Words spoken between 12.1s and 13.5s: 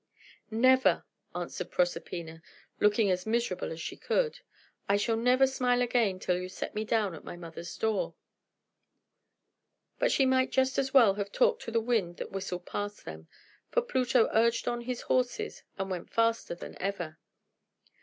that whistled past them;